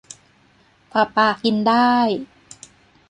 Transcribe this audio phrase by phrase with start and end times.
[0.91, 1.91] ประปากินได้